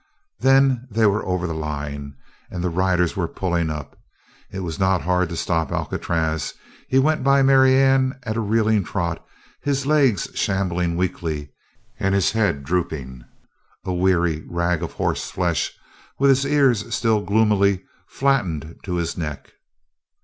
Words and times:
Then 0.39 0.87
they 0.89 1.05
were 1.05 1.23
over 1.27 1.45
the 1.45 1.53
line 1.53 2.15
and 2.49 2.63
the 2.63 2.71
riders 2.71 3.15
were 3.15 3.27
pulling 3.27 3.69
up. 3.69 3.95
It 4.49 4.61
was 4.61 4.79
not 4.79 5.03
hard 5.03 5.29
to 5.29 5.35
stop 5.35 5.71
Alcatraz. 5.71 6.55
He 6.87 6.97
went 6.97 7.23
by 7.23 7.43
Marianne 7.43 8.17
at 8.23 8.35
a 8.35 8.39
reeling 8.41 8.83
trot, 8.83 9.23
his 9.61 9.85
legs 9.85 10.27
shambling 10.33 10.97
weakly 10.97 11.51
and 11.99 12.15
his 12.15 12.31
head 12.31 12.63
drooping, 12.63 13.25
a 13.85 13.93
weary 13.93 14.43
rag 14.49 14.81
of 14.81 14.93
horseflesh 14.93 15.71
with 16.17 16.31
his 16.31 16.45
ears 16.45 16.91
still 16.95 17.21
gloomily 17.21 17.83
flattened 18.07 18.79
to 18.85 18.95
his 18.95 19.15
neck. 19.15 19.51